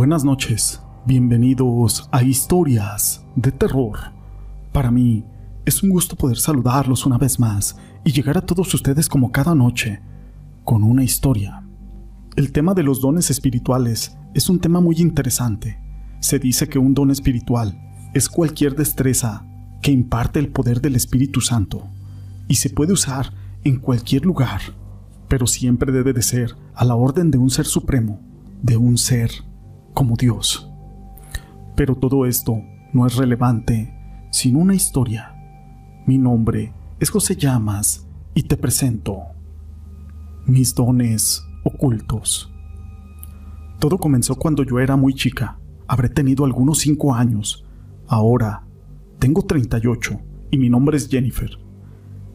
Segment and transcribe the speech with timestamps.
[0.00, 3.98] Buenas noches, bienvenidos a Historias de Terror.
[4.72, 5.26] Para mí
[5.66, 9.54] es un gusto poder saludarlos una vez más y llegar a todos ustedes como cada
[9.54, 10.00] noche
[10.64, 11.68] con una historia.
[12.34, 15.78] El tema de los dones espirituales es un tema muy interesante.
[16.20, 17.78] Se dice que un don espiritual
[18.14, 19.44] es cualquier destreza
[19.82, 21.86] que imparte el poder del Espíritu Santo
[22.48, 24.62] y se puede usar en cualquier lugar,
[25.28, 28.18] pero siempre debe de ser a la orden de un ser supremo,
[28.62, 29.49] de un ser
[29.94, 30.70] como Dios.
[31.76, 32.62] Pero todo esto
[32.92, 33.94] no es relevante
[34.30, 35.34] sin una historia.
[36.06, 39.22] Mi nombre es José Llamas y te presento
[40.46, 42.52] mis dones ocultos.
[43.78, 45.58] Todo comenzó cuando yo era muy chica.
[45.86, 47.64] Habré tenido algunos cinco años.
[48.06, 48.64] Ahora
[49.18, 51.50] tengo 38 y mi nombre es Jennifer.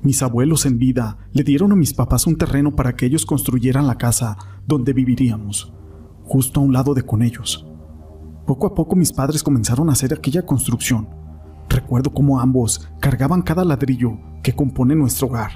[0.02, 3.88] Mis abuelos en vida le dieron a mis papás un terreno para que ellos construyeran
[3.88, 5.74] la casa donde viviríamos
[6.26, 7.66] justo a un lado de con ellos.
[8.46, 11.08] Poco a poco mis padres comenzaron a hacer aquella construcción.
[11.70, 15.52] Recuerdo cómo ambos cargaban cada ladrillo que compone nuestro hogar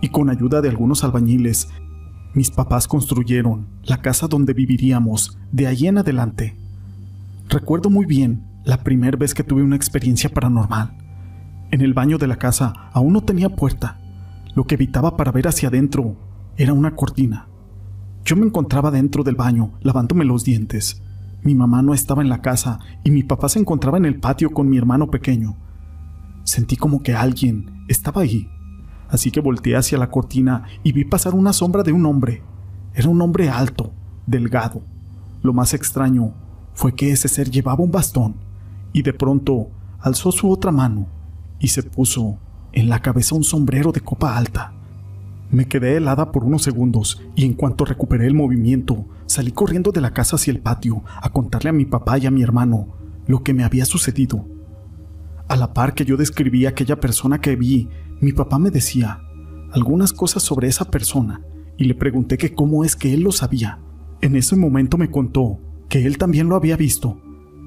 [0.00, 1.68] y con ayuda de algunos albañiles,
[2.32, 6.56] mis papás construyeron la casa donde viviríamos de allí en adelante.
[7.48, 10.96] Recuerdo muy bien la primera vez que tuve una experiencia paranormal.
[11.70, 14.00] En el baño de la casa aún no tenía puerta.
[14.54, 16.16] Lo que evitaba para ver hacia adentro
[16.56, 17.49] era una cortina.
[18.24, 21.02] Yo me encontraba dentro del baño, lavándome los dientes.
[21.42, 24.50] Mi mamá no estaba en la casa y mi papá se encontraba en el patio
[24.50, 25.56] con mi hermano pequeño.
[26.44, 28.48] Sentí como que alguien estaba ahí,
[29.08, 32.42] así que volteé hacia la cortina y vi pasar una sombra de un hombre.
[32.94, 33.92] Era un hombre alto,
[34.26, 34.82] delgado.
[35.42, 36.34] Lo más extraño
[36.74, 38.36] fue que ese ser llevaba un bastón
[38.92, 41.06] y de pronto alzó su otra mano
[41.58, 42.38] y se puso
[42.72, 44.72] en la cabeza un sombrero de copa alta.
[45.52, 50.00] Me quedé helada por unos segundos y en cuanto recuperé el movimiento, salí corriendo de
[50.00, 52.94] la casa hacia el patio a contarle a mi papá y a mi hermano
[53.26, 54.46] lo que me había sucedido.
[55.48, 57.88] A la par que yo describía a aquella persona que vi,
[58.20, 59.22] mi papá me decía
[59.72, 61.40] algunas cosas sobre esa persona
[61.76, 63.80] y le pregunté que cómo es que él lo sabía.
[64.20, 65.58] En ese momento me contó
[65.88, 67.20] que él también lo había visto,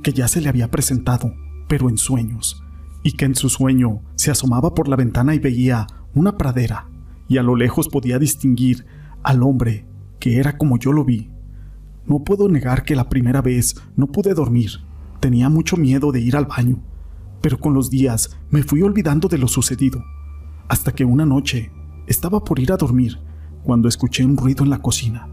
[0.04, 1.34] que ya se le había presentado,
[1.68, 2.64] pero en sueños,
[3.04, 6.93] y que en su sueño se asomaba por la ventana y veía una pradera
[7.28, 8.86] y a lo lejos podía distinguir
[9.24, 9.86] al hombre
[10.20, 11.30] que era como yo lo vi.
[12.06, 14.72] No puedo negar que la primera vez no pude dormir.
[15.20, 16.82] Tenía mucho miedo de ir al baño,
[17.42, 20.04] pero con los días me fui olvidando de lo sucedido,
[20.68, 21.72] hasta que una noche
[22.08, 23.20] estaba por ir a dormir
[23.64, 25.28] cuando escuché un ruido en la cocina.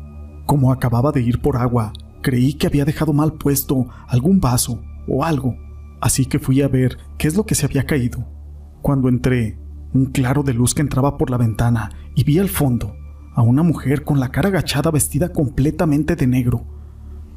[0.46, 1.92] Como acababa de ir por agua,
[2.22, 5.56] creí que había dejado mal puesto algún vaso o algo,
[6.00, 8.26] así que fui a ver qué es lo que se había caído.
[8.82, 9.58] Cuando entré,
[9.92, 12.96] un claro de luz que entraba por la ventana y vi al fondo
[13.34, 16.64] a una mujer con la cara agachada vestida completamente de negro.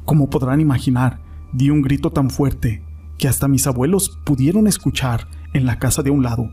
[0.04, 1.20] Como podrán imaginar,
[1.52, 2.82] di un grito tan fuerte
[3.18, 6.50] que hasta mis abuelos pudieron escuchar en la casa de un lado.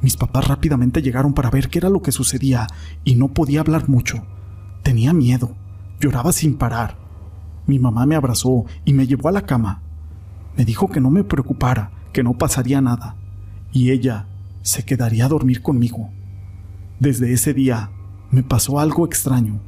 [0.00, 2.66] Mis papás rápidamente llegaron para ver qué era lo que sucedía
[3.04, 4.24] y no podía hablar mucho.
[4.82, 5.56] Tenía miedo,
[6.00, 6.96] lloraba sin parar.
[7.66, 9.82] Mi mamá me abrazó y me llevó a la cama.
[10.56, 13.16] Me dijo que no me preocupara, que no pasaría nada.
[13.72, 14.26] Y ella
[14.62, 16.10] se quedaría a dormir conmigo.
[17.00, 17.90] Desde ese día
[18.30, 19.60] me pasó algo extraño.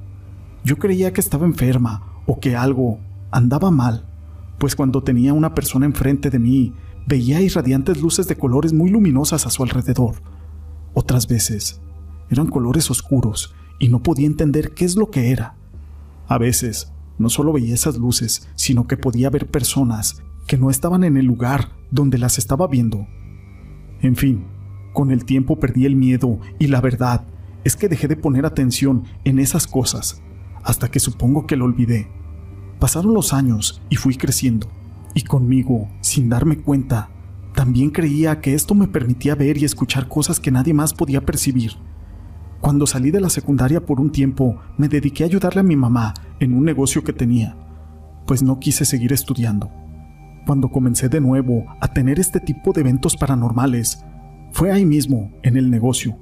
[0.65, 2.99] Yo creía que estaba enferma o que algo
[3.31, 4.06] andaba mal,
[4.59, 6.75] pues cuando tenía una persona enfrente de mí
[7.06, 10.17] veía irradiantes luces de colores muy luminosas a su alrededor.
[10.93, 11.81] Otras veces
[12.28, 15.57] eran colores oscuros y no podía entender qué es lo que era.
[16.28, 21.05] A veces no solo veía esas luces, sino que podía ver personas que no estaban
[21.05, 23.07] en el lugar donde las estaba viendo.
[24.03, 24.47] En fin,
[24.93, 27.25] con el tiempo perdí el miedo y la verdad
[27.65, 30.23] es que dejé de poner atención en esas cosas,
[30.62, 32.09] hasta que supongo que lo olvidé.
[32.78, 34.69] Pasaron los años y fui creciendo,
[35.15, 37.11] y conmigo, sin darme cuenta,
[37.55, 41.72] también creía que esto me permitía ver y escuchar cosas que nadie más podía percibir.
[42.61, 46.15] Cuando salí de la secundaria por un tiempo, me dediqué a ayudarle a mi mamá
[46.39, 47.57] en un negocio que tenía,
[48.27, 49.71] pues no quise seguir estudiando.
[50.47, 54.04] Cuando comencé de nuevo a tener este tipo de eventos paranormales,
[54.53, 56.17] fue ahí mismo, en el negocio.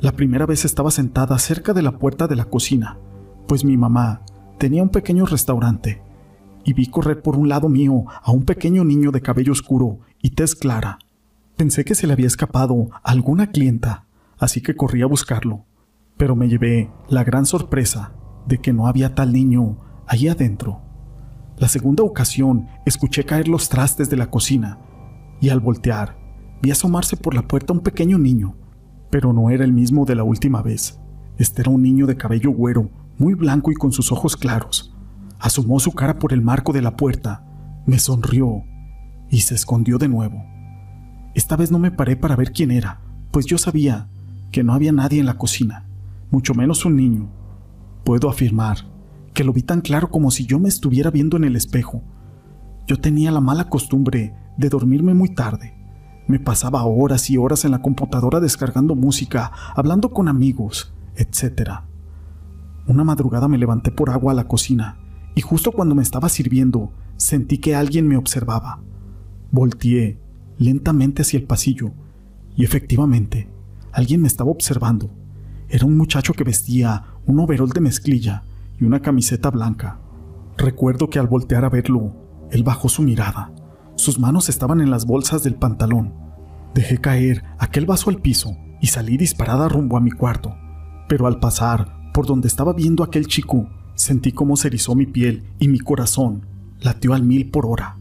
[0.00, 2.98] La primera vez estaba sentada cerca de la puerta de la cocina,
[3.46, 4.22] pues mi mamá
[4.58, 6.02] tenía un pequeño restaurante,
[6.64, 10.30] y vi correr por un lado mío a un pequeño niño de cabello oscuro y
[10.30, 10.98] tez clara.
[11.56, 14.06] Pensé que se le había escapado alguna clienta,
[14.38, 15.64] así que corrí a buscarlo,
[16.16, 18.12] pero me llevé la gran sorpresa
[18.46, 20.80] de que no había tal niño allí adentro.
[21.58, 24.78] La segunda ocasión escuché caer los trastes de la cocina,
[25.40, 26.27] y al voltear
[26.62, 28.54] vi asomarse por la puerta un pequeño niño,
[29.10, 30.98] pero no era el mismo de la última vez.
[31.38, 34.94] Este era un niño de cabello güero, muy blanco y con sus ojos claros.
[35.38, 37.44] asomó su cara por el marco de la puerta,
[37.86, 38.64] me sonrió
[39.30, 40.44] y se escondió de nuevo.
[41.34, 43.00] Esta vez no me paré para ver quién era,
[43.30, 44.08] pues yo sabía
[44.50, 45.86] que no había nadie en la cocina,
[46.30, 47.28] mucho menos un niño.
[48.02, 48.78] Puedo afirmar
[49.32, 52.02] que lo vi tan claro como si yo me estuviera viendo en el espejo.
[52.88, 55.77] Yo tenía la mala costumbre de dormirme muy tarde.
[56.28, 61.80] Me pasaba horas y horas en la computadora descargando música, hablando con amigos, etc.
[62.86, 64.98] Una madrugada me levanté por agua a la cocina
[65.34, 68.80] y justo cuando me estaba sirviendo sentí que alguien me observaba.
[69.50, 70.18] Volteé
[70.58, 71.92] lentamente hacia el pasillo
[72.56, 73.48] y efectivamente
[73.92, 75.10] alguien me estaba observando.
[75.70, 78.42] Era un muchacho que vestía un overol de mezclilla
[78.78, 79.98] y una camiseta blanca.
[80.58, 82.12] Recuerdo que al voltear a verlo,
[82.50, 83.50] él bajó su mirada.
[83.98, 86.14] Sus manos estaban en las bolsas del pantalón.
[86.72, 90.54] Dejé caer aquel vaso al piso y salí disparada rumbo a mi cuarto.
[91.08, 95.42] Pero al pasar por donde estaba viendo aquel chico, sentí cómo se erizó mi piel
[95.58, 96.46] y mi corazón
[96.80, 97.96] latió al mil por hora.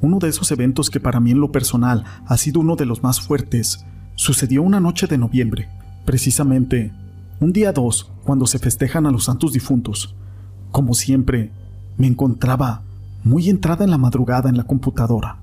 [0.00, 3.02] Uno de esos eventos que para mí en lo personal ha sido uno de los
[3.02, 3.84] más fuertes,
[4.14, 5.68] sucedió una noche de noviembre,
[6.04, 6.92] precisamente
[7.40, 10.14] un día 2, cuando se festejan a los santos difuntos.
[10.70, 11.50] Como siempre,
[11.96, 12.82] me encontraba
[13.24, 15.38] muy entrada en la madrugada en la computadora.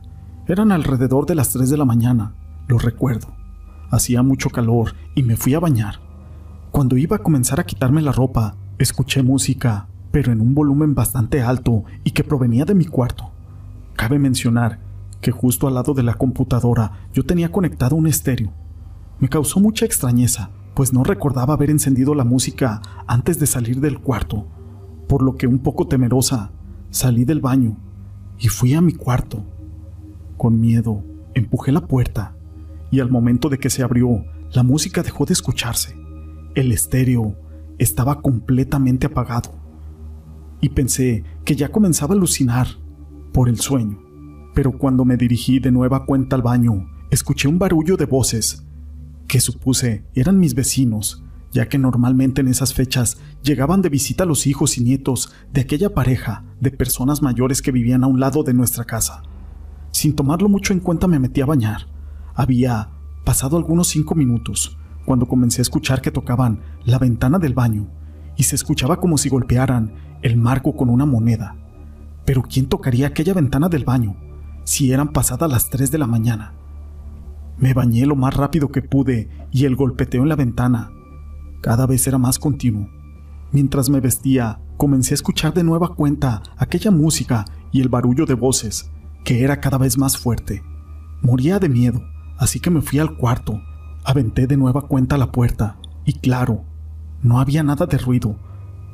[0.48, 2.34] Eran alrededor de las 3 de la mañana,
[2.68, 3.28] lo recuerdo.
[3.90, 6.00] Hacía mucho calor y me fui a bañar.
[6.72, 11.42] Cuando iba a comenzar a quitarme la ropa, escuché música, pero en un volumen bastante
[11.42, 13.32] alto y que provenía de mi cuarto.
[13.96, 14.80] Cabe mencionar
[15.22, 18.52] que justo al lado de la computadora yo tenía conectado un estéreo.
[19.20, 24.00] Me causó mucha extrañeza, pues no recordaba haber encendido la música antes de salir del
[24.00, 24.48] cuarto,
[25.08, 26.52] por lo que un poco temerosa
[26.90, 27.78] salí del baño
[28.38, 29.44] y fui a mi cuarto.
[30.38, 31.04] Con miedo,
[31.34, 32.36] empujé la puerta
[32.92, 35.96] y al momento de que se abrió, la música dejó de escucharse.
[36.56, 37.36] El estéreo
[37.78, 39.52] estaba completamente apagado
[40.62, 42.68] y pensé que ya comenzaba a alucinar
[43.32, 44.00] por el sueño.
[44.54, 48.66] Pero cuando me dirigí de nueva cuenta al baño, escuché un barullo de voces
[49.28, 54.48] que supuse eran mis vecinos, ya que normalmente en esas fechas llegaban de visita los
[54.48, 58.54] hijos y nietos de aquella pareja de personas mayores que vivían a un lado de
[58.54, 59.24] nuestra casa.
[59.92, 61.88] Sin tomarlo mucho en cuenta me metí a bañar.
[62.36, 62.90] Había
[63.26, 67.88] pasado algunos cinco minutos cuando comencé a escuchar que tocaban la ventana del baño
[68.38, 71.56] y se escuchaba como si golpearan el marco con una moneda.
[72.26, 74.16] Pero ¿quién tocaría aquella ventana del baño
[74.66, 76.54] si eran pasadas las tres de la mañana?
[77.58, 80.92] Me bañé lo más rápido que pude y el golpeteo en la ventana
[81.62, 82.90] cada vez era más continuo.
[83.52, 88.34] Mientras me vestía, comencé a escuchar de nueva cuenta aquella música y el barullo de
[88.34, 88.92] voces,
[89.24, 90.64] que era cada vez más fuerte.
[91.22, 92.02] Moría de miedo,
[92.38, 93.62] así que me fui al cuarto,
[94.04, 96.64] aventé de nueva cuenta la puerta, y claro,
[97.22, 98.38] no había nada de ruido.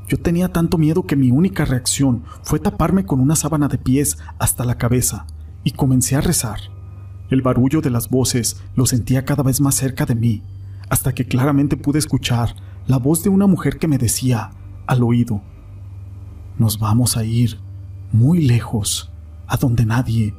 [0.07, 4.17] Yo tenía tanto miedo que mi única reacción fue taparme con una sábana de pies
[4.39, 5.27] hasta la cabeza,
[5.63, 6.59] y comencé a rezar.
[7.29, 10.43] El barullo de las voces lo sentía cada vez más cerca de mí,
[10.89, 12.55] hasta que claramente pude escuchar
[12.87, 14.51] la voz de una mujer que me decía
[14.87, 15.41] al oído,
[16.57, 17.59] Nos vamos a ir
[18.11, 19.11] muy lejos,
[19.47, 20.33] a donde nadie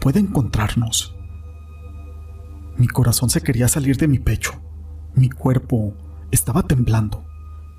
[0.00, 1.14] puede encontrarnos.
[2.76, 4.52] Mi corazón se quería salir de mi pecho,
[5.14, 5.94] mi cuerpo
[6.30, 7.24] estaba temblando,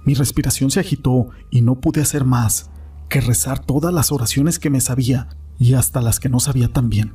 [0.06, 2.70] mi respiración se agitó y no pude hacer más
[3.10, 7.13] que rezar todas las oraciones que me sabía y hasta las que no sabía también.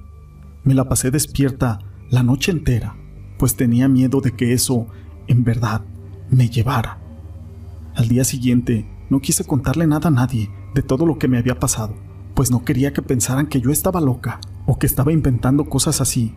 [0.64, 1.78] Me la pasé despierta
[2.10, 2.96] la noche entera,
[3.38, 4.86] pues tenía miedo de que eso,
[5.26, 5.82] en verdad,
[6.30, 6.98] me llevara.
[7.94, 11.58] Al día siguiente, no quise contarle nada a nadie de todo lo que me había
[11.58, 11.94] pasado,
[12.34, 16.34] pues no quería que pensaran que yo estaba loca o que estaba inventando cosas así.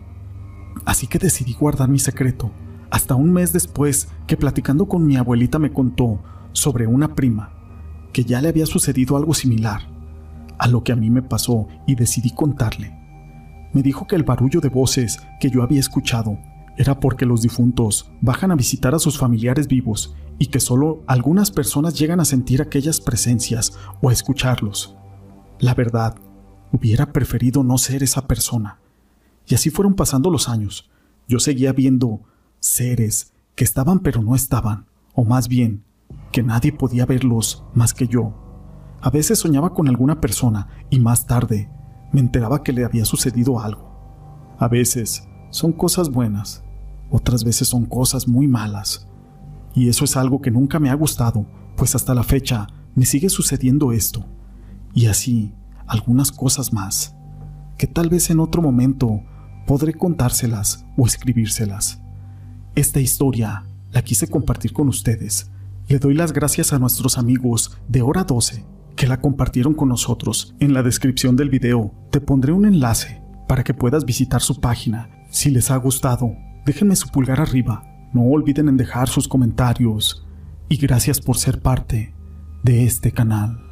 [0.84, 2.50] Así que decidí guardar mi secreto,
[2.90, 6.20] hasta un mes después que platicando con mi abuelita me contó
[6.52, 7.50] sobre una prima,
[8.12, 9.90] que ya le había sucedido algo similar
[10.58, 13.02] a lo que a mí me pasó y decidí contarle
[13.72, 16.38] me dijo que el barullo de voces que yo había escuchado
[16.76, 21.50] era porque los difuntos bajan a visitar a sus familiares vivos y que solo algunas
[21.50, 24.96] personas llegan a sentir aquellas presencias o a escucharlos.
[25.60, 26.16] La verdad,
[26.72, 28.78] hubiera preferido no ser esa persona.
[29.46, 30.90] Y así fueron pasando los años.
[31.28, 32.22] Yo seguía viendo
[32.58, 35.84] seres que estaban pero no estaban, o más bien,
[36.32, 38.34] que nadie podía verlos más que yo.
[39.00, 41.70] A veces soñaba con alguna persona y más tarde
[42.12, 44.56] me enteraba que le había sucedido algo.
[44.58, 46.64] A veces son cosas buenas,
[47.10, 49.06] otras veces son cosas muy malas.
[49.74, 53.28] Y eso es algo que nunca me ha gustado, pues hasta la fecha me sigue
[53.28, 54.24] sucediendo esto.
[54.94, 55.52] Y así,
[55.86, 57.14] algunas cosas más,
[57.76, 59.22] que tal vez en otro momento
[59.66, 62.00] podré contárselas o escribírselas.
[62.74, 65.50] Esta historia la quise compartir con ustedes.
[65.86, 68.64] Le doy las gracias a nuestros amigos de Hora 12
[68.96, 70.54] que la compartieron con nosotros.
[70.60, 75.10] En la descripción del video te pondré un enlace para que puedas visitar su página.
[75.32, 76.36] Si les ha gustado,
[76.66, 77.82] déjenme su pulgar arriba.
[78.12, 80.26] No olviden en dejar sus comentarios.
[80.68, 82.14] Y gracias por ser parte
[82.62, 83.71] de este canal.